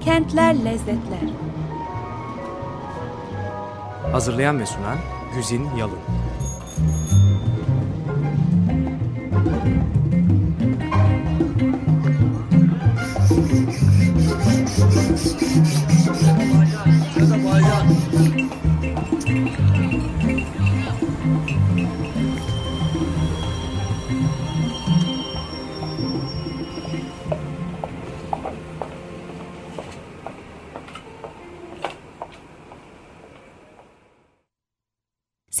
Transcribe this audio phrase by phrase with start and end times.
[0.00, 1.30] Kentler Lezzetler.
[4.12, 4.98] Hazırlayan ve sunan
[5.34, 5.98] Güzin Yalın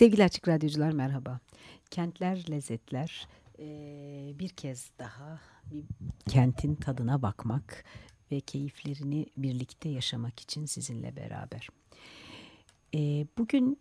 [0.04, 1.40] Sevgili Açık Radyocular merhaba.
[1.90, 3.28] Kentler, lezzetler
[4.38, 5.40] bir kez daha
[5.70, 5.84] bir
[6.28, 7.84] kentin tadına bakmak
[8.32, 11.68] ve keyiflerini birlikte yaşamak için sizinle beraber.
[13.38, 13.80] Bugün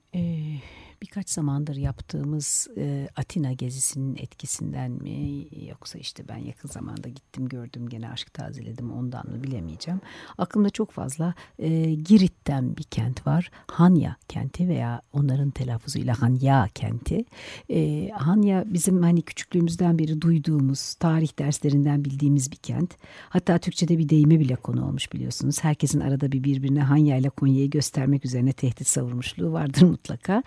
[1.03, 7.89] birkaç zamandır yaptığımız e, Atina gezisinin etkisinden mi yoksa işte ben yakın zamanda gittim gördüm
[7.89, 10.01] gene aşk tazeledim ondan mı bilemeyeceğim.
[10.37, 13.51] Aklımda çok fazla e, Girit'ten bir kent var.
[13.67, 17.25] Hanya kenti veya onların telaffuzuyla Hanya kenti.
[17.69, 22.97] E, Hanya bizim hani küçüklüğümüzden beri duyduğumuz tarih derslerinden bildiğimiz bir kent.
[23.29, 25.63] Hatta Türkçe'de bir deyime bile konu olmuş biliyorsunuz.
[25.63, 30.43] Herkesin arada bir birbirine Hanya ile Konya'yı göstermek üzerine tehdit savurmuşluğu vardır mutlaka.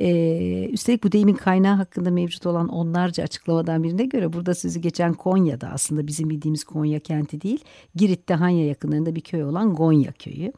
[0.00, 5.14] Ee, üstelik bu deyimin kaynağı hakkında mevcut olan onlarca açıklamadan birine göre burada sözü geçen
[5.14, 7.64] Konya'da aslında bizim bildiğimiz Konya kenti değil.
[7.94, 10.52] Girit'te Hanya yakınlarında bir köy olan Gonya köyü.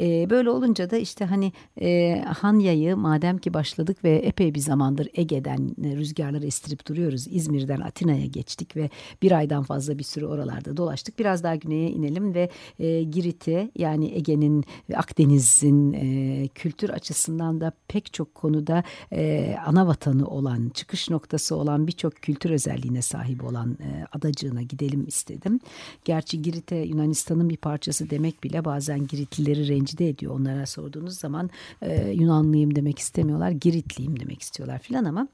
[0.00, 5.08] Ee, böyle olunca da işte hani e, Hanya'yı madem ki başladık ve epey bir zamandır
[5.14, 7.26] Ege'den rüzgarlar estirip duruyoruz.
[7.30, 8.90] İzmir'den Atina'ya geçtik ve
[9.22, 11.18] bir aydan fazla bir süre oralarda dolaştık.
[11.18, 18.12] Biraz daha güneye inelim ve e, Girit'e yani Ege'nin Akdeniz'in e, kültür açısından da pek
[18.12, 23.78] çok konuda da e, ana vatanı olan, çıkış noktası olan birçok kültür özelliğine sahip olan
[23.80, 25.60] e, adacığına gidelim istedim.
[26.04, 30.34] Gerçi Girit'e Yunanistan'ın bir parçası demek bile bazen Giritlileri rencide ediyor.
[30.34, 31.50] Onlara sorduğunuz zaman
[31.82, 35.28] e, Yunanlıyım demek istemiyorlar, Giritliyim demek istiyorlar filan ama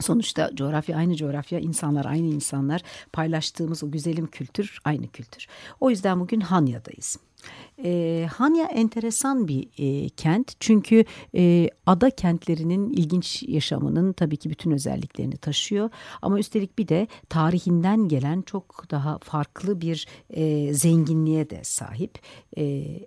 [0.00, 2.82] Sonuçta coğrafya aynı coğrafya, insanlar aynı insanlar,
[3.12, 5.46] paylaştığımız o güzelim kültür aynı kültür.
[5.80, 7.18] O yüzden bugün Hanya'dayız.
[7.84, 11.04] E, Hanya enteresan bir e, kent çünkü
[11.34, 15.90] e, ada kentlerinin ilginç yaşamının tabii ki bütün özelliklerini taşıyor.
[16.22, 22.18] Ama üstelik bir de tarihinden gelen çok daha farklı bir e, zenginliğe de sahip.
[22.56, 22.64] E,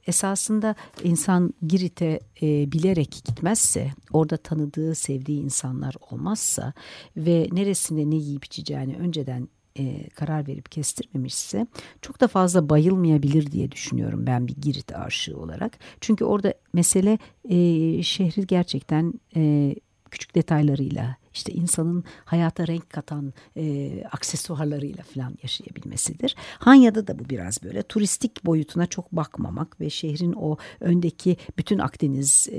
[0.07, 6.73] esasında insan Girit'e e, bilerek gitmezse, orada tanıdığı, sevdiği insanlar olmazsa
[7.17, 9.47] ve neresinde ne yiyip içeceğini önceden
[9.79, 11.67] e, karar verip kestirmemişse
[12.01, 15.79] çok da fazla bayılmayabilir diye düşünüyorum ben bir Girit aşığı olarak.
[16.01, 17.17] Çünkü orada mesele
[17.49, 17.57] e,
[18.03, 19.75] şehri gerçekten e,
[20.11, 26.35] küçük detaylarıyla işte insanın hayata renk katan e, aksesuarlarıyla falan yaşayabilmesidir.
[26.59, 32.47] Hanya'da da bu biraz böyle turistik boyutuna çok bakmamak ve şehrin o öndeki bütün Akdeniz
[32.51, 32.57] e,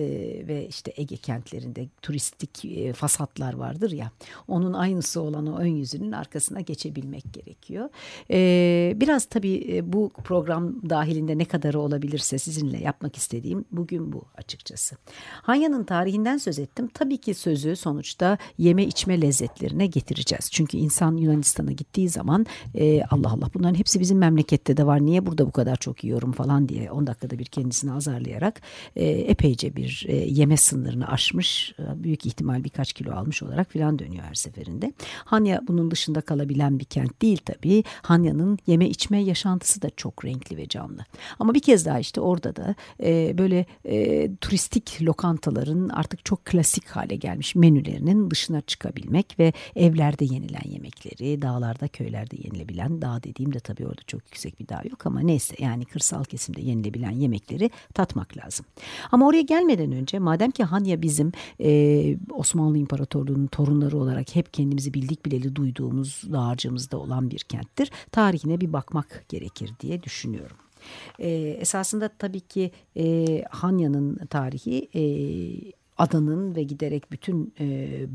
[0.49, 4.11] ve işte Ege kentlerinde turistik e, fasatlar vardır ya
[4.49, 7.89] onun aynısı olan o ön yüzünün arkasına geçebilmek gerekiyor.
[8.31, 14.25] E, biraz tabii e, bu program dahilinde ne kadarı olabilirse sizinle yapmak istediğim bugün bu
[14.37, 14.97] açıkçası.
[15.43, 16.89] Hanya'nın tarihinden söz ettim.
[16.95, 20.51] Tabii ki sözü sonuçta yeme içme lezzetlerine getireceğiz.
[20.51, 25.07] Çünkü insan Yunanistan'a gittiği zaman e, Allah Allah bunların hepsi bizim memlekette de var.
[25.07, 28.61] Niye burada bu kadar çok yiyorum falan diye 10 dakikada bir kendisini azarlayarak
[28.97, 31.75] e, epeyce bir e, yeme sınırını aşmış.
[31.79, 34.93] E, büyük ihtimal birkaç kilo almış olarak filan dönüyor her seferinde.
[35.25, 37.85] Hanya bunun dışında kalabilen bir kent değil tabii.
[38.03, 41.05] Hanya'nın yeme içme yaşantısı da çok renkli ve canlı.
[41.39, 46.89] Ama bir kez daha işte orada da e, böyle e, turistik lokantaların artık çok klasik
[46.89, 53.61] hale gelmiş menülerinin dışına dışına çıkabilmek ve evlerde yenilen yemekleri, dağlarda, köylerde yenilebilen, dağ dediğimde
[53.61, 58.37] tabii orada çok yüksek bir dağ yok ama neyse yani kırsal kesimde yenilebilen yemekleri tatmak
[58.37, 58.67] lazım.
[59.13, 64.95] Ama oraya gelmeden önce madem ki Hanya bizim e, Osmanlı İmparatorluğu'nun torunları olarak hep kendimizi
[64.95, 67.91] bildik bileli duyduğumuz dağarcığımızda olan bir kenttir.
[68.13, 70.57] Tarihine bir bakmak gerekir diye düşünüyorum.
[71.19, 71.29] E,
[71.61, 75.03] esasında tabii ki e, Hanya'nın tarihi e,
[75.99, 77.67] adanın ve giderek bütün e,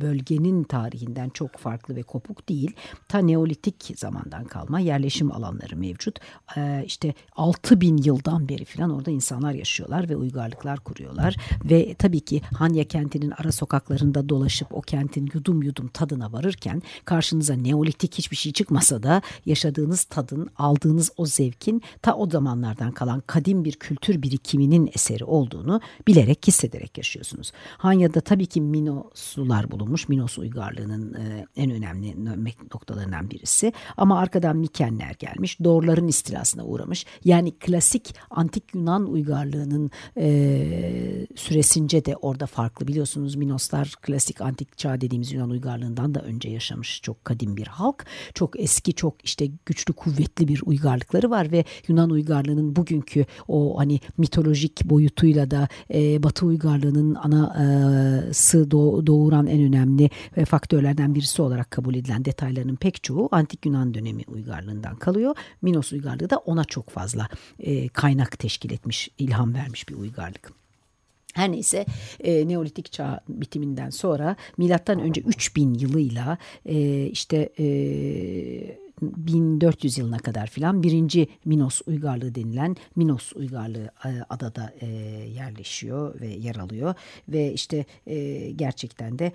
[0.02, 2.72] bölgenin tarihinden çok farklı ve kopuk değil.
[3.08, 6.20] Ta Neolitik zamandan kalma yerleşim alanları mevcut.
[6.58, 11.36] E, işte 6000 yıldan beri falan orada insanlar yaşıyorlar ve uygarlıklar kuruyorlar.
[11.66, 17.54] Ve tabii ki Hanya kentinin ara sokaklarında dolaşıp o kentin yudum yudum tadına varırken karşınıza
[17.54, 23.66] Neolitik hiçbir şey çıkmasa da yaşadığınız tadın, aldığınız o zevkin ta o zamanlardan kalan kadim
[23.66, 27.52] bir kültür birikiminin eseri olduğunu bilerek hissederek yaşıyorsunuz.
[27.78, 30.10] Hanya'da tabii ki Minoslular bulunmuş.
[30.10, 32.16] Minos uygarlığının e, en önemli
[32.74, 33.74] noktalarından birisi.
[33.98, 35.60] Ama arkadan Mikenler gelmiş.
[35.64, 37.06] Doğruların istilasına uğramış.
[37.24, 42.88] Yani klasik antik Yunan uygarlığının e, süresince de orada farklı.
[42.88, 48.06] Biliyorsunuz Minoslar klasik antik çağ dediğimiz Yunan uygarlığından da önce yaşamış çok kadim bir halk.
[48.34, 54.00] Çok eski, çok işte güçlü, kuvvetli bir uygarlıkları var ve Yunan uygarlığının bugünkü o hani
[54.18, 57.16] mitolojik boyutuyla da e, Batı uygarlığının
[57.58, 63.94] anası doğuran en önemli e, faktörlerden birisi olarak kabul edilen detaylarının pek çoğu antik Yunan
[63.94, 65.36] dönemi uygarlığından kalıyor.
[65.62, 70.52] Minos uygarlığı da ona çok fazla e, kaynak teşkil etmiş, ilham vermiş bir uygarlık.
[71.34, 71.86] Her neyse
[72.20, 77.66] e, Neolitik çağ bitiminden sonra milattan önce 3000 yılıyla e, işte e,
[79.02, 84.86] 1400 yılına kadar filan birinci Minos uygarlığı denilen Minos uygarlığı e, adada e,
[85.36, 86.96] yerleşiyor ve yer alıyor
[87.30, 89.32] ve işte e, gerçekten de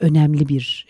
[0.00, 0.86] önemli bir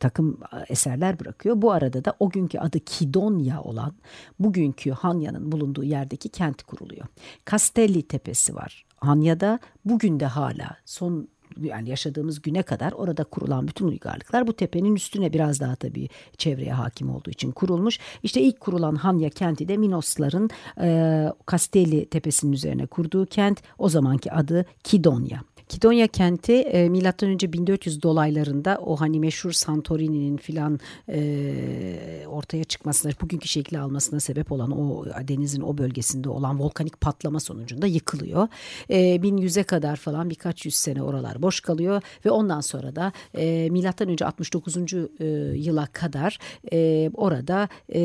[0.00, 1.62] takım eserler bırakıyor.
[1.62, 3.94] Bu arada da o günkü adı Kidonya olan
[4.38, 7.06] bugünkü Hanya'nın bulunduğu yerdeki kent kuruluyor.
[7.50, 11.28] Castelli Tepesi var Hanya'da bugün de hala son
[11.60, 16.08] yani yaşadığımız güne kadar orada kurulan bütün uygarlıklar bu tepenin üstüne biraz daha tabii
[16.38, 17.98] çevreye hakim olduğu için kurulmuş.
[18.22, 20.50] İşte ilk kurulan Hanya kenti de Minosların
[20.80, 23.62] e, Castelli tepesinin üzerine kurduğu kent.
[23.78, 25.40] O zamanki adı Kidonya.
[25.68, 33.12] Kidonya kenti e, milattan önce 1400 dolaylarında o hani meşhur Santorini'nin filan e, ortaya çıkmasına,
[33.20, 38.48] bugünkü şekli almasına sebep olan o denizin o bölgesinde olan volkanik patlama sonucunda yıkılıyor.
[38.88, 43.68] E, 1100'e kadar falan birkaç yüz sene oralar boş kalıyor ve ondan sonra da e,
[43.70, 44.76] milattan önce 69.
[44.76, 45.24] E,
[45.54, 46.38] yıla kadar
[46.72, 48.00] e, orada e,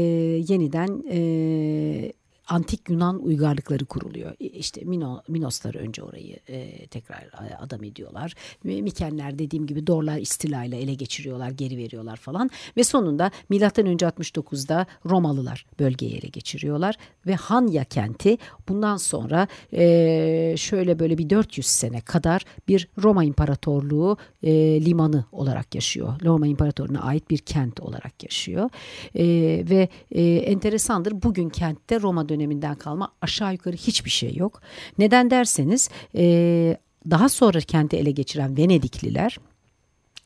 [0.47, 2.13] yeniden e,
[2.51, 4.35] antik Yunan uygarlıkları kuruluyor.
[4.39, 8.33] İşte Mino, Minoslar önce orayı e, tekrar adam ediyorlar.
[8.63, 12.49] Mikenler dediğim gibi Dorlar istilayla ele geçiriyorlar, geri veriyorlar falan.
[12.77, 16.95] Ve sonunda milattan önce 69'da Romalılar bölgeyi ele geçiriyorlar.
[17.27, 18.37] Ve Hanya kenti
[18.69, 24.51] bundan sonra e, şöyle böyle bir 400 sene kadar bir Roma İmparatorluğu e,
[24.85, 26.13] limanı olarak yaşıyor.
[26.23, 28.69] Roma İmparatorluğu'na ait bir kent olarak yaşıyor.
[29.15, 29.25] E,
[29.69, 34.61] ve e, enteresandır bugün kentte Roma dönemi döneminden kalma aşağı yukarı hiçbir şey yok.
[34.97, 36.77] Neden derseniz e,
[37.09, 39.37] daha sonra kenti ele geçiren Venedikliler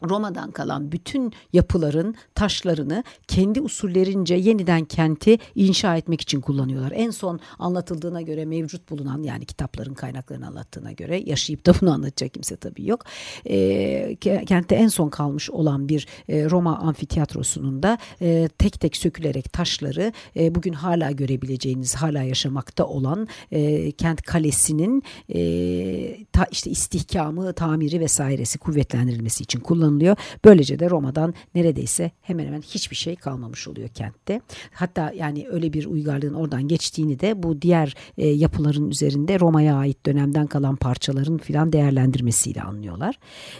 [0.03, 6.91] Roma'dan kalan bütün yapıların taşlarını kendi usullerince yeniden kenti inşa etmek için kullanıyorlar.
[6.95, 12.33] En son anlatıldığına göre mevcut bulunan yani kitapların kaynaklarını anlattığına göre yaşayıp da bunu anlatacak
[12.33, 13.03] kimse tabii yok.
[13.45, 14.15] E,
[14.45, 20.13] kentte en son kalmış olan bir e, Roma amfiteyatrosunun da e, tek tek sökülerek taşları
[20.35, 27.99] e, bugün hala görebileceğiniz hala yaşamakta olan e, kent kalesinin e, ta, işte istihkamı, tamiri
[27.99, 30.15] vesairesi kuvvetlendirilmesi için kullanılıyor kullanılıyor.
[30.45, 34.41] Böylece de Roma'dan neredeyse hemen hemen hiçbir şey kalmamış oluyor kentte.
[34.73, 40.05] Hatta yani öyle bir uygarlığın oradan geçtiğini de bu diğer e, yapıların üzerinde Roma'ya ait
[40.05, 43.15] dönemden kalan parçaların filan değerlendirmesiyle anlıyorlar.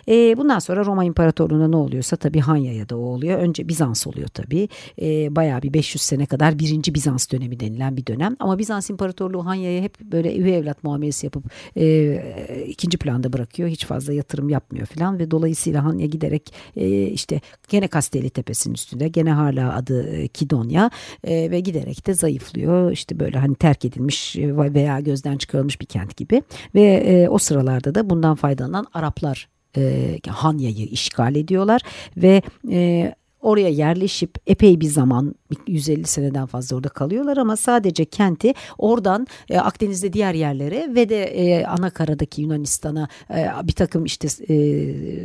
[0.08, 3.40] E, bundan sonra Roma İmparatorluğu'na ne oluyorsa tabii Hanya'ya da o oluyor.
[3.40, 4.70] Önce Bizans oluyor tabii.
[5.02, 8.36] E, bayağı bir 500 sene kadar birinci Bizans dönemi denilen bir dönem.
[8.40, 11.44] Ama Bizans İmparatorluğu Hanya'ya hep böyle üvey evlat muamelesi yapıp
[11.78, 13.70] e, ikinci planda bırakıyor.
[13.70, 19.08] Hiç fazla yatırım yapmıyor filan ve dolayısıyla Hanya giderek e, işte gene Kasteli Tepesi'nin üstünde
[19.08, 20.90] gene hala adı e, Kidonya
[21.24, 22.92] e, ve giderek de zayıflıyor.
[22.92, 26.44] İşte böyle hani terk edilmiş e, veya gözden çıkarılmış bir kent gibi
[26.76, 31.82] ve e, o sıralarda da bundan faydalanan Araplar e, Hanya'yı işgal ediyorlar
[32.18, 35.36] ve e, oraya yerleşip epey bir zaman
[35.68, 41.24] 150 seneden fazla orada kalıyorlar ama sadece kenti oradan e, Akdeniz'de diğer yerlere ve de
[41.24, 44.56] e, ana karadaki Yunanistan'a e, bir takım işte e,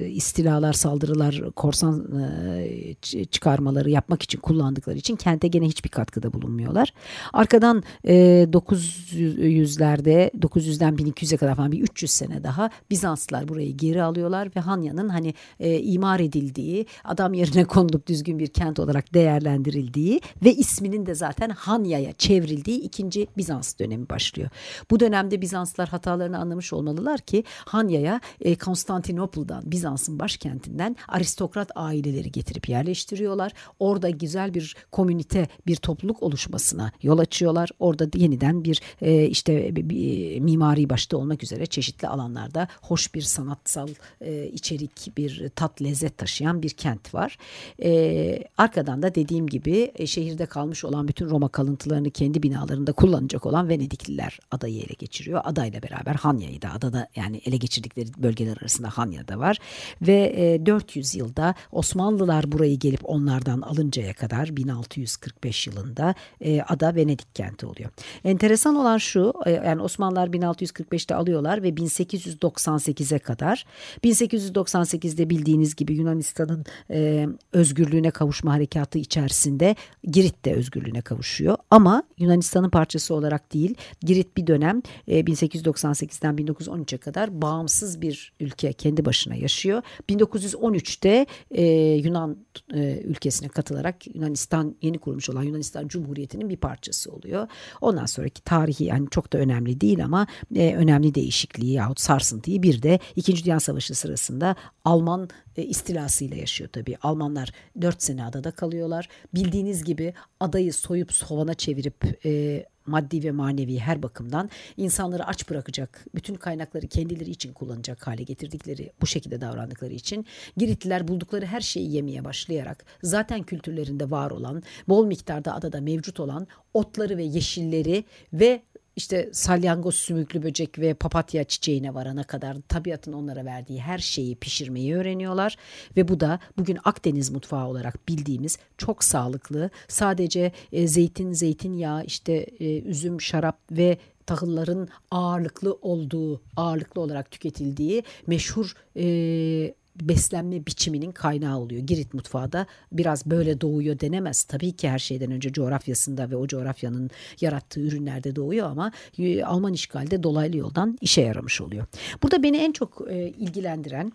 [0.08, 2.20] istilalar, saldırılar, korsan
[2.60, 2.94] e,
[3.24, 6.92] çıkarmaları yapmak için kullandıkları için kente gene hiçbir katkıda bulunmuyorlar.
[7.32, 8.14] Arkadan e,
[8.52, 15.08] 900'lerde 900'den 1200'e kadar falan bir 300 sene daha Bizanslılar burayı geri alıyorlar ve Hanya'nın
[15.08, 21.14] hani e, imar edildiği adam yerine konulup düzgün bir kent olarak değerlendirildiği ve isminin de
[21.14, 24.50] zaten Hanya'ya çevrildiği ikinci Bizans dönemi başlıyor.
[24.90, 32.68] Bu dönemde Bizanslar hatalarını anlamış olmalılar ki Hanya'ya e, Konstantinopol'dan Bizans'ın başkentinden aristokrat aileleri getirip
[32.68, 33.52] yerleştiriyorlar.
[33.78, 37.70] Orada güzel bir komünite, bir topluluk oluşmasına yol açıyorlar.
[37.78, 43.22] Orada yeniden bir e, işte bir, bir, mimari başta olmak üzere çeşitli alanlarda hoş bir
[43.22, 43.88] sanatsal
[44.20, 47.38] e, içerik, bir tat, lezzet taşıyan bir kent var.
[47.82, 53.46] E, arkadan da dediğim gibi e, şehirde kalmış olan bütün Roma kalıntılarını kendi binalarında kullanacak
[53.46, 55.40] olan Venedikliler adayı ele geçiriyor.
[55.44, 59.58] Adayla beraber Hanya'yı da adada yani ele geçirdikleri bölgeler arasında Hanya da var.
[60.02, 67.34] Ve e, 400 yılda Osmanlılar burayı gelip onlardan alıncaya kadar 1645 yılında e, ada Venedik
[67.34, 67.90] kenti oluyor.
[68.24, 73.66] Enteresan olan şu e, yani Osmanlılar 1645'te alıyorlar ve 1898'e kadar
[74.04, 81.56] 1898'de bildiğiniz gibi Yunanistan'ın e, özgürlüğüne kavuşma harekatı içerisinde Girit de özgürlüğüne kavuşuyor.
[81.70, 88.72] Ama Yunanistan'ın parçası olarak değil Girit bir dönem e, 1898'den 1913'e kadar bağımsız bir ülke
[88.72, 89.82] kendi başına yaşıyor.
[90.10, 91.64] 1913'te e,
[92.04, 92.36] Yunan
[92.74, 97.48] e, ülkesine katılarak Yunanistan yeni kurulmuş olan Yunanistan Cumhuriyeti'nin bir parçası oluyor.
[97.80, 102.82] Ondan sonraki tarihi yani çok da önemli değil ama e, önemli değişikliği yahut sarsıntıyı bir
[102.82, 106.96] de İkinci Dünya Savaşı sırasında Alman e, istilasıyla yaşıyor tabii.
[107.02, 109.08] Almanlar 4 sene adada kalıyorlar.
[109.34, 116.06] Bildiğiniz gibi adayı soyup sovana çevirip e, maddi ve manevi her bakımdan insanları aç bırakacak,
[116.14, 121.92] bütün kaynakları kendileri için kullanacak hale getirdikleri, bu şekilde davrandıkları için Giritliler buldukları her şeyi
[121.92, 128.62] yemeye başlayarak zaten kültürlerinde var olan, bol miktarda adada mevcut olan otları ve yeşilleri ve
[128.96, 134.96] işte salyangoz sümüklü böcek ve papatya çiçeğine varana kadar tabiatın onlara verdiği her şeyi pişirmeyi
[134.96, 135.56] öğreniyorlar.
[135.96, 142.32] Ve bu da bugün Akdeniz mutfağı olarak bildiğimiz çok sağlıklı sadece e, zeytin, zeytinyağı, işte
[142.32, 151.58] e, üzüm, şarap ve tahılların ağırlıklı olduğu, ağırlıklı olarak tüketildiği meşhur e, beslenme biçiminin kaynağı
[151.58, 151.82] oluyor.
[151.82, 154.42] Girit mutfağı da biraz böyle doğuyor denemez.
[154.42, 159.72] Tabii ki her şeyden önce coğrafyasında ve o coğrafyanın yarattığı ürünlerde doğuyor ama e, Alman
[159.72, 161.86] işgalde dolaylı yoldan işe yaramış oluyor.
[162.22, 164.12] Burada beni en çok e, ilgilendiren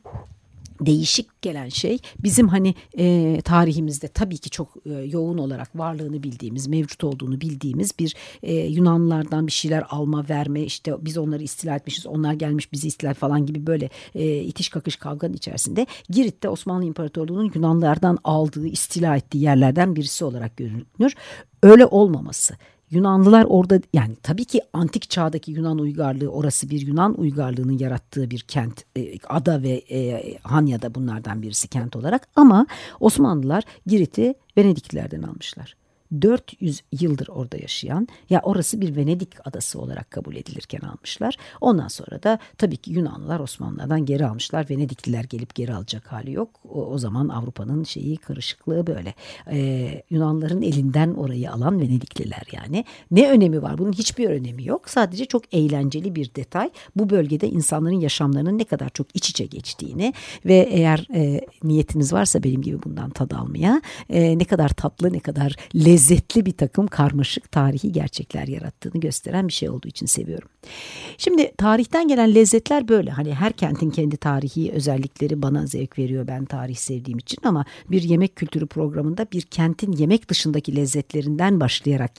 [0.81, 6.67] değişik gelen şey bizim hani e, tarihimizde tabii ki çok e, yoğun olarak varlığını bildiğimiz,
[6.67, 12.05] mevcut olduğunu bildiğimiz bir e, Yunanlılardan bir şeyler alma, verme, işte biz onları istila etmişiz,
[12.07, 17.51] onlar gelmiş bizi istila falan gibi böyle e, itiş kakış kavganın içerisinde Girit'te Osmanlı İmparatorluğu'nun
[17.55, 21.15] Yunanlılardan aldığı, istila ettiği yerlerden birisi olarak görünür.
[21.63, 22.55] Öyle olmaması
[22.95, 28.39] Yunanlılar orada yani tabii ki antik çağdaki Yunan uygarlığı orası bir Yunan uygarlığının yarattığı bir
[28.39, 32.67] kent e, ada ve e, Hanya da bunlardan birisi kent olarak ama
[32.99, 35.75] Osmanlılar Girit'i Venediklilerden almışlar.
[36.21, 41.37] 400 yıldır orada yaşayan ya orası bir Venedik adası olarak kabul edilirken almışlar.
[41.61, 44.69] Ondan sonra da tabii ki Yunanlılar Osmanlılardan geri almışlar.
[44.69, 46.49] Venedikliler gelip geri alacak hali yok.
[46.69, 49.13] O, o zaman Avrupa'nın şeyi karışıklığı böyle.
[49.51, 52.85] Ee, Yunanların elinden orayı alan Venedikliler yani.
[53.11, 53.77] Ne önemi var?
[53.77, 54.89] Bunun hiçbir önemi yok.
[54.89, 56.69] Sadece çok eğlenceli bir detay.
[56.95, 60.13] Bu bölgede insanların yaşamlarının ne kadar çok iç içe geçtiğini
[60.45, 65.19] ve eğer e, niyetiniz varsa benim gibi bundan tad almaya e, ne kadar tatlı ne
[65.19, 70.49] kadar lezzetli lezzetli bir takım karmaşık tarihi gerçekler yarattığını gösteren bir şey olduğu için seviyorum.
[71.17, 73.11] Şimdi tarihten gelen lezzetler böyle.
[73.11, 78.03] Hani her kentin kendi tarihi özellikleri bana zevk veriyor ben tarih sevdiğim için ama bir
[78.03, 82.11] yemek kültürü programında bir kentin yemek dışındaki lezzetlerinden başlayarak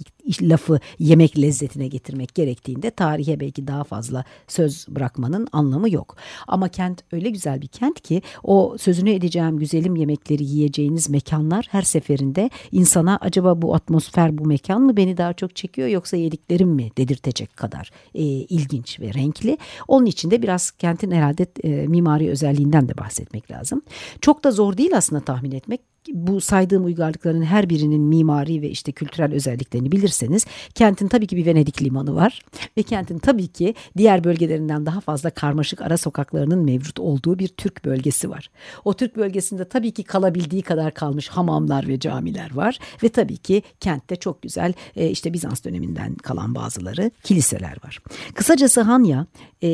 [0.42, 6.16] lafı yemek lezzetine getirmek gerektiğinde tarihe belki daha fazla söz bırakmanın anlamı yok.
[6.48, 11.82] Ama kent öyle güzel bir kent ki o sözünü edeceğim güzelim yemekleri yiyeceğiniz mekanlar her
[11.82, 16.90] seferinde insana acaba bu atmosfer bu mekan mı beni daha çok çekiyor yoksa yediklerim mi
[16.98, 19.58] dedirtecek kadar e, ilginç ve renkli.
[19.88, 23.82] Onun için de biraz kentin herhalde e, mimari özelliğinden de bahsetmek lazım.
[24.20, 25.80] Çok da zor değil aslında tahmin etmek
[26.12, 31.46] bu saydığım uygarlıkların her birinin mimari ve işte kültürel özelliklerini bilirseniz kentin tabii ki bir
[31.46, 32.42] Venedik limanı var
[32.78, 37.84] ve kentin tabii ki diğer bölgelerinden daha fazla karmaşık ara sokaklarının mevcut olduğu bir Türk
[37.84, 38.50] bölgesi var.
[38.84, 43.62] O Türk bölgesinde tabii ki kalabildiği kadar kalmış hamamlar ve camiler var ve tabii ki
[43.80, 48.02] kentte çok güzel e, işte Bizans döneminden kalan bazıları kiliseler var.
[48.34, 49.26] Kısacası Hanya
[49.62, 49.68] e,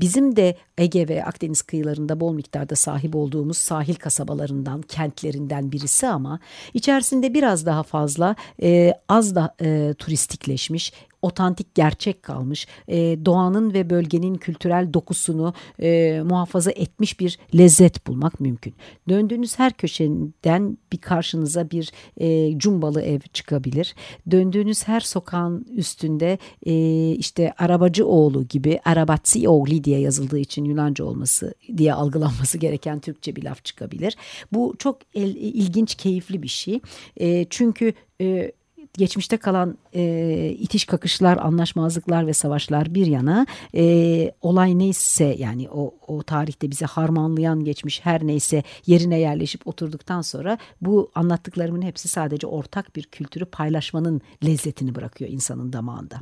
[0.00, 6.40] bizim de Ege ve Akdeniz kıyılarında bol miktarda sahip olduğumuz sahil kasabalarından, kentlerinden birisi ama
[6.74, 13.90] içerisinde biraz daha fazla e, az da e, turistikleşmiş otantik gerçek kalmış e, doğanın ve
[13.90, 18.74] bölgenin kültürel dokusunu e, muhafaza etmiş bir lezzet bulmak mümkün.
[19.08, 23.94] Döndüğünüz her köşeden bir karşınıza bir e, cumbalı ev çıkabilir.
[24.30, 31.04] Döndüğünüz her sokağın üstünde e, işte arabacı oğlu gibi arabatsi oğli diye yazıldığı için Yunanca
[31.04, 34.16] olması diye algılanması gereken Türkçe bir laf çıkabilir.
[34.52, 36.80] Bu çok el, ilginç keyifli bir şey.
[37.16, 38.52] E, çünkü e,
[38.94, 45.94] geçmişte kalan e, itiş kakışlar, anlaşmazlıklar ve savaşlar bir yana e, olay neyse yani o,
[46.06, 52.46] o tarihte bizi harmanlayan geçmiş her neyse yerine yerleşip oturduktan sonra bu anlattıklarımın hepsi sadece
[52.46, 56.20] ortak bir kültürü paylaşmanın lezzetini bırakıyor insanın damağında.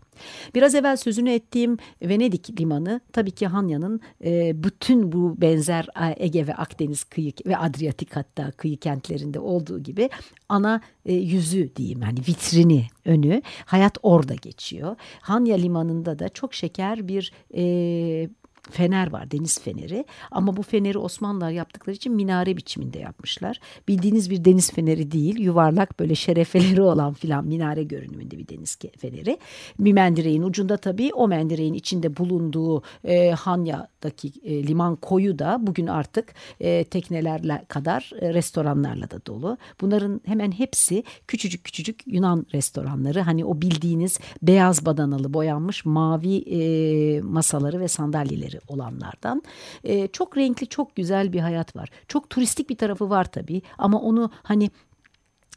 [0.54, 6.54] Biraz evvel sözünü ettiğim Venedik limanı tabii ki Hanya'nın e, bütün bu benzer Ege ve
[6.54, 10.10] Akdeniz kıyı ve Adriyatik hatta kıyı kentlerinde olduğu gibi
[10.48, 14.96] ana e, yüzü diyeyim hani vitrini önü hayat orada geçiyor.
[15.20, 18.28] Hanya limanında da çok şeker bir e,
[18.70, 23.60] fener var deniz feneri ama bu feneri Osmanlılar yaptıkları için minare biçiminde yapmışlar.
[23.88, 29.38] Bildiğiniz bir deniz feneri değil yuvarlak böyle şerefeleri olan filan minare görünümünde bir deniz feneri.
[29.78, 35.86] Bir mendireğin ucunda tabii o mendireğin içinde bulunduğu e, Hanya'daki e, liman koyu da bugün
[35.86, 39.58] artık e, teknelerle kadar e, restoranlarla da dolu.
[39.80, 47.20] Bunların hemen hepsi küçücük küçücük Yunan restoranları hani o bildiğiniz beyaz badanalı boyanmış mavi e,
[47.20, 49.42] masaları ve sandalyeleri biri olanlardan.
[49.84, 51.90] E, çok renkli, çok güzel bir hayat var.
[52.08, 54.70] Çok turistik bir tarafı var tabii ama onu hani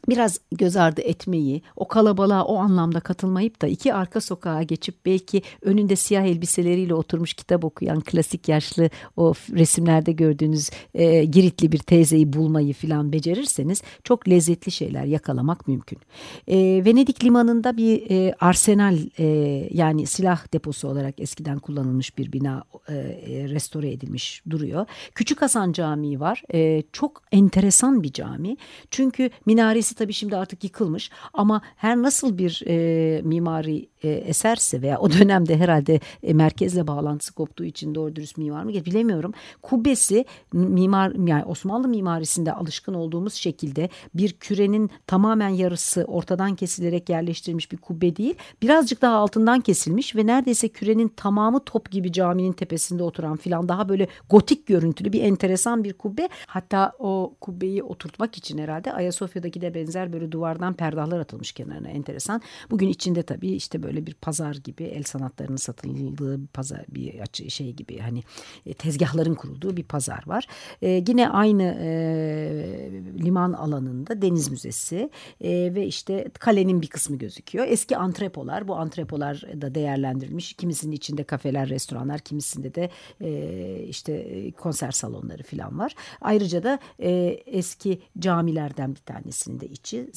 [0.08, 5.42] biraz göz ardı etmeyi, o kalabalığa o anlamda katılmayıp da iki arka sokağa geçip belki
[5.62, 12.32] önünde siyah elbiseleriyle oturmuş kitap okuyan klasik yaşlı o resimlerde gördüğünüz e, Giritli bir teyzeyi
[12.32, 15.98] bulmayı filan becerirseniz çok lezzetli şeyler yakalamak mümkün.
[16.48, 19.24] E, Venedik limanında bir e, arsenal e,
[19.70, 24.86] yani silah deposu olarak eskiden kullanılmış bir bina e, e restore edilmiş duruyor.
[25.14, 26.42] Küçük Hasan Camii var.
[26.54, 28.56] E, çok enteresan bir cami.
[28.90, 34.82] Çünkü minaresi Kilise tabii şimdi artık yıkılmış ama her nasıl bir e, mimari e, eserse
[34.82, 39.32] veya o dönemde herhalde e, merkezle bağlantısı koptuğu için doğru dürüst mimar mı bilemiyorum.
[39.62, 47.72] Kubbesi mimar yani Osmanlı mimarisinde alışkın olduğumuz şekilde bir kürenin tamamen yarısı ortadan kesilerek yerleştirilmiş
[47.72, 48.34] bir kubbe değil.
[48.62, 53.88] Birazcık daha altından kesilmiş ve neredeyse kürenin tamamı top gibi caminin tepesinde oturan filan daha
[53.88, 56.28] böyle gotik görüntülü bir enteresan bir kubbe.
[56.46, 62.42] Hatta o kubbeyi oturtmak için herhalde Ayasofya'daki de benzer böyle duvardan perdahlar atılmış kenarına enteresan.
[62.70, 67.72] Bugün içinde tabii işte böyle bir pazar gibi el sanatlarının satıldığı bir pazar bir şey
[67.72, 68.22] gibi hani
[68.66, 70.46] e, tezgahların kurulduğu bir pazar var.
[70.82, 71.90] E, yine aynı e,
[73.24, 75.10] liman alanında deniz müzesi
[75.40, 77.66] e, ve işte kalenin bir kısmı gözüküyor.
[77.68, 80.52] Eski antrepolar bu antrepolar da değerlendirilmiş.
[80.52, 85.94] Kimisinin içinde kafeler, restoranlar, kimisinde de e, işte konser salonları falan var.
[86.20, 87.10] Ayrıca da e,
[87.46, 90.10] eski camilerden bir tanesinin içi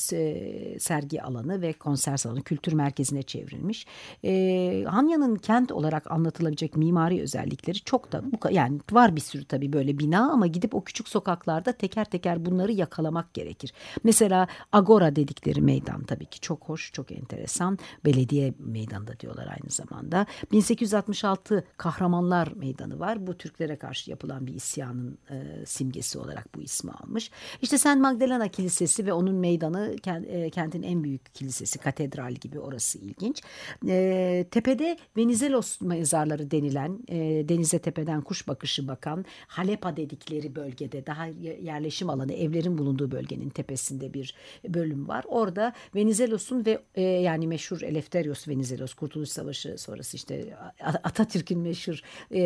[0.79, 3.85] sergi alanı ve konser salonu kültür merkezine çevrilmiş.
[4.23, 9.73] E, Hanya'nın kent olarak anlatılabilecek mimari özellikleri çok da bu yani var bir sürü tabii
[9.73, 13.73] böyle bina ama gidip o küçük sokaklarda teker teker bunları yakalamak gerekir.
[14.03, 17.79] Mesela Agora dedikleri meydan tabii ki çok hoş, çok enteresan.
[18.05, 20.25] Belediye meydanı diyorlar aynı zamanda.
[20.51, 23.27] 1866 Kahramanlar Meydanı var.
[23.27, 27.31] Bu Türklere karşı yapılan bir isyanın e, simgesi olarak bu ismi almış.
[27.61, 29.95] İşte Sen Magdalena Kilisesi ve onun meydanı
[30.27, 33.41] e, kentin en büyük kilisesi, katedral gibi orası ilginç.
[33.87, 41.25] E, tepede Venizelos mezarları denilen, e, denize tepeden kuş bakışı bakan Halepa dedikleri bölgede daha
[41.61, 44.35] yerleşim alanı, evlerin bulunduğu bölgenin tepesinde bir
[44.67, 45.25] bölüm var.
[45.27, 52.01] Orada Venizelos'un ve e, yani meşhur Eleftherios Venizelos Kurtuluş Savaşı sonrası işte Atatürk'ün meşhur
[52.31, 52.41] e,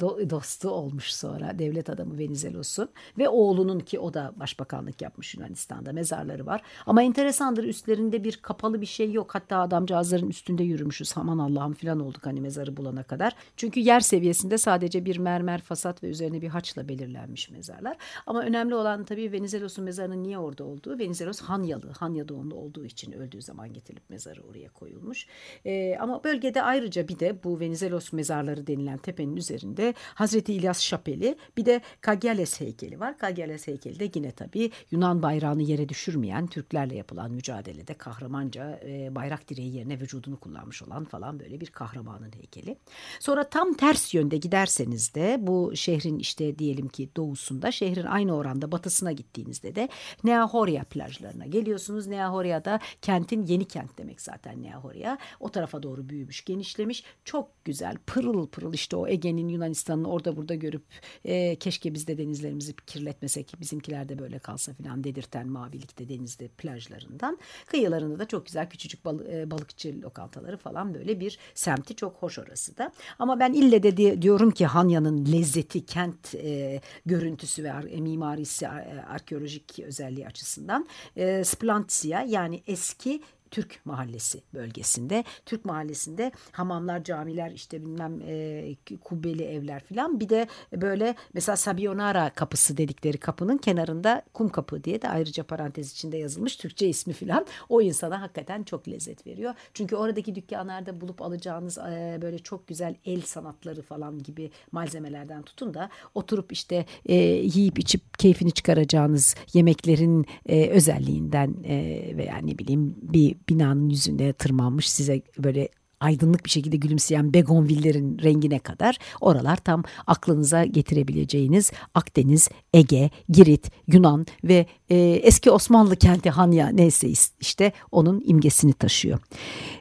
[0.00, 2.88] do, dostu olmuş sonra devlet adamı Venizelos'un
[3.18, 5.38] ve oğlunun ki o da başbakanlık yapmış
[5.82, 6.62] Yunanistan'da mezarları var.
[6.86, 9.34] Ama enteresandır üstlerinde bir kapalı bir şey yok.
[9.34, 11.12] Hatta adamcağızların üstünde yürümüşüz.
[11.16, 13.32] Aman Allah'ım falan olduk hani mezarı bulana kadar.
[13.56, 17.96] Çünkü yer seviyesinde sadece bir mermer fasat ve üzerine bir haçla belirlenmiş mezarlar.
[18.26, 20.98] Ama önemli olan tabii Venizelos'un mezarının niye orada olduğu.
[20.98, 25.26] Venizelos Hanyalı, Hanya doğumlu olduğu için öldüğü zaman getirilip mezarı oraya koyulmuş.
[25.64, 31.36] Ee, ama bölgede ayrıca bir de bu Venizelos mezarları denilen tepenin üzerinde Hazreti İlyas Şapeli
[31.56, 33.18] bir de Kagyales heykeli var.
[33.18, 39.48] Kagyales heykeli de yine tabii Yunan bayrağını yere düşürmeyen Türklerle yapılan mücadelede kahramanca e, bayrak
[39.48, 42.76] direği yerine vücudunu kullanmış olan falan böyle bir kahramanın heykeli.
[43.20, 48.72] Sonra tam ters yönde giderseniz de bu şehrin işte diyelim ki doğusunda şehrin aynı oranda
[48.72, 49.88] batısına gittiğinizde de
[50.24, 52.06] Neahoria plajlarına geliyorsunuz.
[52.06, 55.18] Neahoria da kentin yeni kent demek zaten Neahoria.
[55.40, 57.04] O tarafa doğru büyümüş, genişlemiş.
[57.24, 60.84] Çok güzel, pırıl pırıl işte o Ege'nin Yunanistan'ın orada burada görüp
[61.24, 67.38] e, keşke biz de denizlerimizi kirletmesek, bizimkiler de böyle kalsa falan dedirten mavilikte denizde plajlarından.
[67.66, 72.38] Kıyılarında da çok güzel küçücük bal, e, balıkçı lokantaları falan böyle bir semti çok hoş
[72.38, 72.92] orası da.
[73.18, 78.68] Ama ben ille de diyorum ki Hanya'nın lezzeti, kent e, görüntüsü ve e, mimarisi, e,
[79.08, 83.22] arkeolojik özelliği açısından e, Splantia yani eski
[83.52, 85.24] Türk mahallesi bölgesinde.
[85.46, 90.20] Türk mahallesinde hamamlar, camiler işte bilmem e, kubbeli evler filan.
[90.20, 95.92] Bir de böyle mesela Sabionara kapısı dedikleri kapının kenarında kum kapı diye de ayrıca parantez
[95.92, 97.46] içinde yazılmış Türkçe ismi filan.
[97.68, 99.54] O insana hakikaten çok lezzet veriyor.
[99.74, 105.74] Çünkü oradaki dükkanlarda bulup alacağınız e, böyle çok güzel el sanatları falan gibi malzemelerden tutun
[105.74, 111.76] da oturup işte e, yiyip içip keyfini çıkaracağınız yemeklerin e, özelliğinden e,
[112.16, 115.68] veya ne bileyim bir binanın yüzünde tırmanmış size böyle
[116.02, 124.26] aydınlık bir şekilde gülümseyen begonvillerin rengine kadar oralar tam aklınıza getirebileceğiniz Akdeniz, Ege, Girit, Yunan
[124.44, 127.08] ve e, eski Osmanlı kenti Hanya neyse
[127.40, 129.18] işte onun imgesini taşıyor.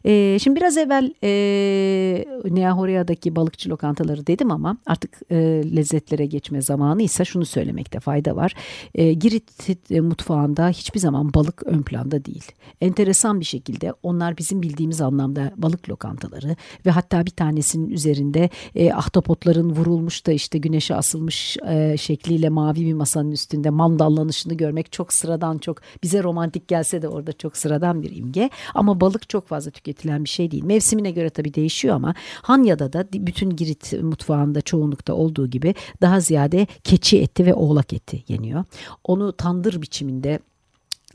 [0.05, 5.35] E, şimdi biraz evvel e, Neahoria'daki balıkçı lokantaları dedim ama artık e,
[5.75, 8.53] lezzetlere geçme zamanı ise şunu söylemekte fayda var.
[8.95, 12.51] E, Girit mutfağında hiçbir zaman balık ön planda değil.
[12.81, 18.93] Enteresan bir şekilde onlar bizim bildiğimiz anlamda balık lokantaları ve hatta bir tanesinin üzerinde e,
[18.93, 25.13] ahtapotların vurulmuş da işte güneşe asılmış e, şekliyle mavi bir masanın üstünde mandallanışını görmek çok
[25.13, 29.71] sıradan çok bize romantik gelse de orada çok sıradan bir imge ama balık çok fazla
[29.71, 30.63] tüketilen bir şey değil.
[30.63, 36.67] Mevsimine göre tabii değişiyor ama Hanya'da da bütün Girit mutfağında çoğunlukta olduğu gibi daha ziyade
[36.83, 38.63] keçi eti ve oğlak eti yeniyor.
[39.03, 40.39] Onu tandır biçiminde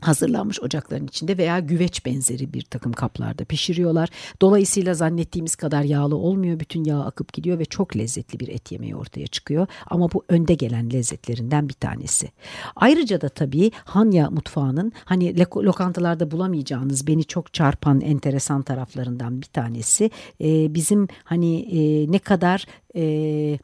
[0.01, 4.09] hazırlanmış ocakların içinde veya güveç benzeri bir takım kaplarda pişiriyorlar.
[4.41, 6.59] Dolayısıyla zannettiğimiz kadar yağlı olmuyor.
[6.59, 9.67] Bütün yağ akıp gidiyor ve çok lezzetli bir et yemeği ortaya çıkıyor.
[9.87, 12.29] Ama bu önde gelen lezzetlerinden bir tanesi.
[12.75, 20.11] Ayrıca da tabii Hanya mutfağının hani lokantalarda bulamayacağınız beni çok çarpan enteresan taraflarından bir tanesi.
[20.39, 22.65] Bizim hani ne kadar
[22.97, 23.59] e,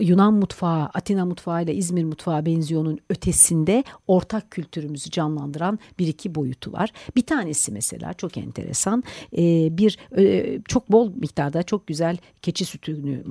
[0.00, 6.72] Yunan mutfağı, Atina mutfağı ile İzmir mutfağı benziyonun ötesinde ortak kültürümüzü canlandıran bir iki boyutu
[6.72, 6.92] var.
[7.16, 9.02] Bir tanesi mesela çok enteresan
[9.38, 9.42] e,
[9.78, 13.24] bir e, çok bol miktarda çok güzel keçi sütünü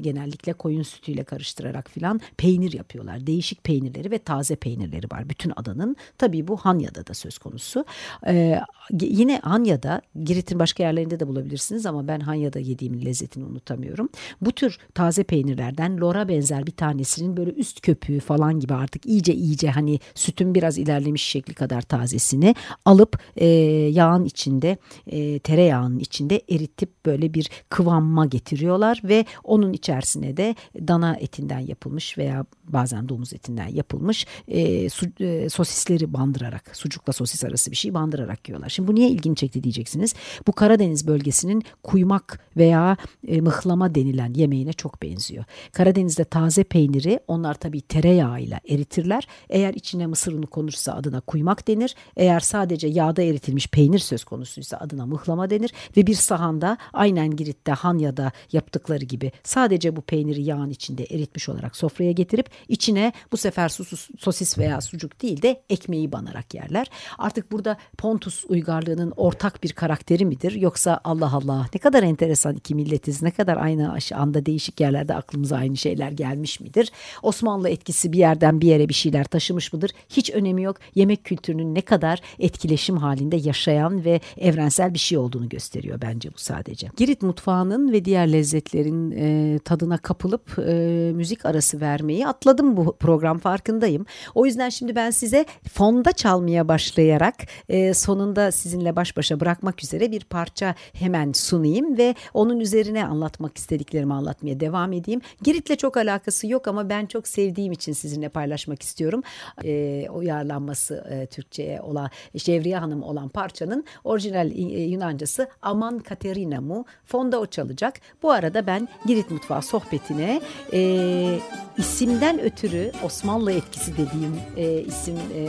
[0.00, 3.26] genellikle koyun sütüyle karıştırarak filan peynir yapıyorlar.
[3.26, 5.96] Değişik peynirleri ve taze peynirleri var bütün adanın.
[6.18, 7.84] Tabii bu Hanya'da da söz konusu.
[8.26, 8.60] E,
[9.00, 14.08] yine Hanya'da Girit'in başka yerlerinde de bulabilirsiniz ama ben Hanya'da yediğim lezzetini unutamıyorum.
[14.40, 19.34] Bu tür taze peynirlerden lora benzer bir tanesinin böyle üst köpüğü falan gibi artık iyice
[19.34, 23.46] iyice hani sütün biraz ilerlemiş şekli kadar tazesini alıp e,
[23.92, 31.16] yağın içinde e, tereyağının içinde eritip böyle bir kıvamma getiriyorlar ve onun içerisine de dana
[31.16, 37.70] etinden yapılmış veya bazen domuz etinden yapılmış e, su, e, sosisleri bandırarak sucukla sosis arası
[37.70, 38.68] bir şey bandırarak yiyorlar.
[38.68, 40.14] Şimdi bu niye ilgimi çekti diyeceksiniz.
[40.46, 42.96] Bu Karadeniz bölgesinin kuymak veya
[43.28, 45.44] e, mıhlama denilen yemeğine çok benziyor.
[45.72, 49.28] Karadeniz'de taze peyniri onlar tabii tereyağıyla eritirler.
[49.50, 51.94] Eğer içine mısır unu konursa adına kuymak denir.
[52.16, 55.72] Eğer sadece yağda eritilmiş peynir söz konusuysa adına mıhlama denir.
[55.96, 61.76] Ve bir sahanda aynen Girit'te Hanya'da yaptıkları gibi sadece bu peyniri yağın içinde eritmiş olarak
[61.76, 66.90] sofraya getirip içine bu sefer sus, sosis veya sucuk değil de ekmeği banarak yerler.
[67.18, 70.52] Artık burada Pontus uygarlığının ortak bir karakteri midir?
[70.52, 75.56] Yoksa Allah Allah ne kadar enteresan iki milletiz ne kadar aynı anda değişik yerlerde aklımıza
[75.56, 76.92] aynı şeyler gelmiş midir?
[77.22, 79.90] Osmanlı etkisi bir yerden bir yere bir şeyler taşımış mıdır?
[80.08, 80.76] Hiç önemi yok.
[80.94, 86.38] Yemek kültürünün ne kadar etkileşim halinde yaşayan ve evrensel bir şey olduğunu gösteriyor bence bu
[86.38, 86.88] sadece.
[86.96, 90.72] Girit mutfağının ve diğer lezzetlerin e, tadına kapılıp e,
[91.14, 94.06] müzik arası vermeyi atladım bu program farkındayım.
[94.34, 97.34] O yüzden şimdi ben size fonda çalmaya başlayarak
[97.68, 103.58] e, sonunda sizinle baş başa bırakmak üzere bir parça hemen sunayım ve onun üzerine anlatmak
[103.58, 105.20] istediklerimi anlatmaya devam edeyim.
[105.42, 109.22] Girit'le çok alakası yok ama ben çok sevdiğim için sizinle paylaşmak istiyorum.
[109.64, 116.84] E, uyarlanması e, Türkçe'ye olan Şevriye Hanım olan parçanın orijinal e, Yunancası Aman Katerina mu?
[117.04, 118.00] Fonda o çalacak.
[118.22, 120.40] Bu arada ben Girit Mutfağı sohbetine
[120.72, 121.38] e,
[121.78, 125.48] isimden ötürü Osmanlı etkisi dediğim e, isim e,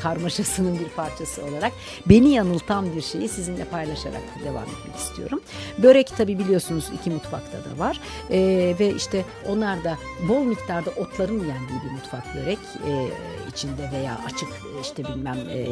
[0.00, 1.72] karmaşasının bir parçası olarak
[2.06, 5.40] beni yanıltan bir şeyi sizinle paylaşarak devam etmek istiyorum.
[5.78, 8.37] Börek tabi biliyorsunuz iki mutfakta da var e,
[8.78, 9.98] ve işte onlar da
[10.28, 12.92] bol miktarda otların yendiği bir mutfak börek e,
[13.52, 14.48] içinde veya açık
[14.82, 15.68] işte bilmem e, e,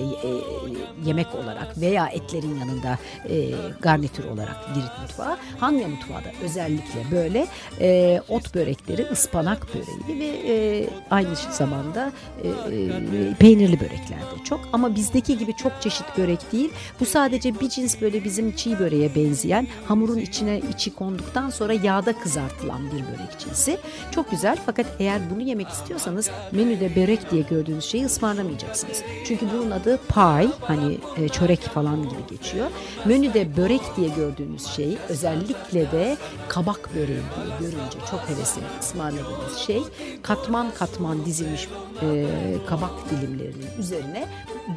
[1.05, 2.99] yemek olarak veya etlerin yanında
[3.29, 3.51] e,
[3.81, 5.37] garnitür olarak Girit mutfağı.
[5.61, 7.47] Hanya mutfağı da özellikle böyle
[7.81, 14.61] e, ot börekleri, ıspanak böreği ve e, aynı zamanda e, e, peynirli börekler de çok.
[14.73, 16.71] Ama bizdeki gibi çok çeşit börek değil.
[17.01, 22.19] Bu sadece bir cins böyle bizim çiğ böreğe benzeyen hamurun içine içi konduktan sonra yağda
[22.19, 23.79] kızartılan kızartılan bir börek cinsi.
[24.11, 29.03] Çok güzel fakat eğer bunu yemek istiyorsanız menüde börek diye gördüğünüz şeyi ısmarlamayacaksınız.
[29.25, 32.67] Çünkü bunun adı pie hani e, çörek falan gibi geçiyor.
[33.05, 36.17] Menüde börek diye gördüğünüz şey özellikle de
[36.49, 39.83] kabak böreği diye görünce çok hevesli ısmarladığınız şey
[40.23, 41.69] katman katman dizilmiş
[42.03, 42.27] e,
[42.67, 44.29] kabak dilimlerinin üzerine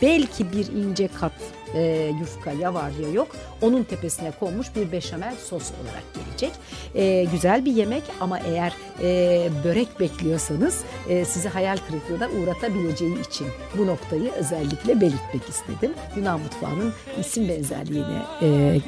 [0.01, 1.33] belki bir ince kat
[1.75, 3.27] e, yufka ya var ya yok
[3.61, 6.51] onun tepesine konmuş bir beşamel sos olarak gelecek.
[6.95, 13.47] E, güzel bir yemek ama eğer e, börek bekliyorsanız e, sizi hayal kırıklığına uğratabileceği için
[13.77, 15.93] bu noktayı özellikle belirtmek istedim.
[16.15, 18.79] Yunan mutfağının isim benzerliğine e,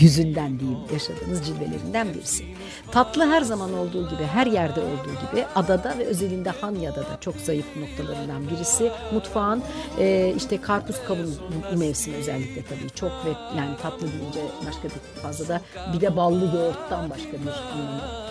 [0.00, 2.44] yüzünden diyeyim yaşadığınız cilvelerinden birisi.
[2.92, 7.36] Tatlı her zaman olduğu gibi her yerde olduğu gibi adada ve özelinde Hanya'da da çok
[7.36, 8.90] zayıf noktalarından birisi.
[9.12, 9.62] Mutfağın
[9.98, 11.38] e, işte karpuz kavun
[11.76, 15.60] mevsimi özellikle tabii çok ve yani tatlı deyince başka bir fazla da
[15.94, 17.52] bir de ballı yoğurttan başka bir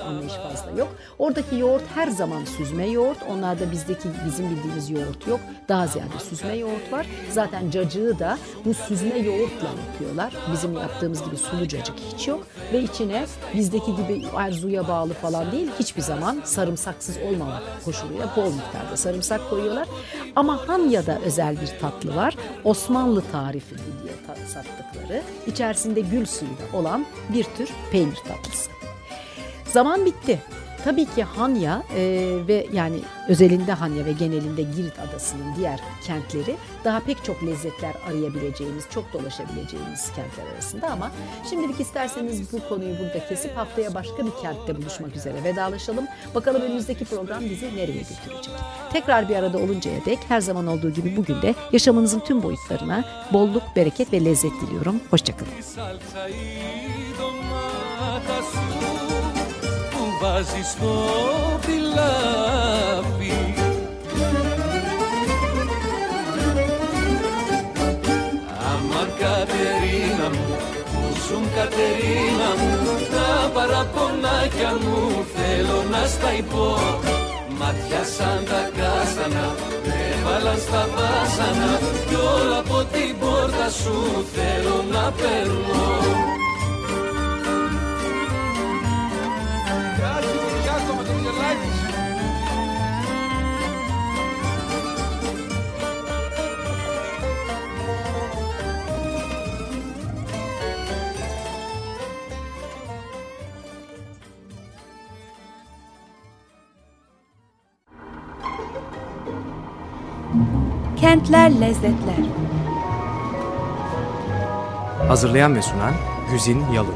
[0.08, 0.96] anlayış fazla yok.
[1.20, 3.18] Oradaki yoğurt her zaman süzme yoğurt.
[3.30, 5.40] Onlarda bizdeki bizim bildiğimiz yoğurt yok.
[5.70, 7.08] Daha ziyade süzme yoğurt var.
[7.32, 10.34] Zaten cacığı da bu süzme yoğurtla yapıyorlar.
[10.54, 12.48] Bizim yaptığımız gibi sulu cacık hiç yok.
[12.74, 15.70] Ve içine bizdeki gibi arzuya bağlı falan değil.
[15.80, 19.88] Hiçbir zaman sarımsaksız olmamak koşuluyla bol miktarda sarımsak koyuyorlar.
[20.36, 22.36] Ama Hanya'da özel bir tatlı var.
[22.64, 24.14] Osmanlı tarifi diye
[24.48, 25.24] sattıkları.
[25.48, 28.72] içerisinde gül suyu olan bir tür peynir tatlısı.
[29.72, 30.40] Zaman bitti.
[30.86, 32.02] Tabii ki Hanya e,
[32.48, 38.84] ve yani özelinde Hanya ve genelinde Girit Adası'nın diğer kentleri daha pek çok lezzetler arayabileceğimiz,
[38.90, 41.12] çok dolaşabileceğimiz kentler arasında ama
[41.50, 46.06] şimdilik isterseniz bu konuyu burada kesip haftaya başka bir kentte buluşmak üzere vedalaşalım.
[46.36, 48.54] Bakalım önümüzdeki program bizi nereye götürecek.
[48.94, 53.64] Tekrar bir arada oluncaya dek her zaman olduğu gibi bugün de yaşamınızın tüm boyutlarına bolluk,
[53.76, 55.02] bereket ve lezzet diliyorum.
[55.10, 55.52] Hoşçakalın.
[60.22, 60.94] Βάζεις στο
[61.66, 63.38] τηλάφι
[68.72, 70.56] Άμα Κατερίνα μου,
[70.92, 72.72] που ζουν Κατερίνα μου
[73.12, 76.78] Τα παραπονάκια μου θέλω να στα υπό.
[77.60, 79.48] Μάτια σαν τα κάστανα,
[80.12, 81.72] έβαλαν στα βάσανα
[82.08, 85.92] Κι όλα από την πόρτα σου θέλω να περνώ
[111.02, 112.16] Kentler Lezzetler.
[115.08, 115.94] Hazırlayan ve sunan
[116.32, 116.96] Güzin Yalın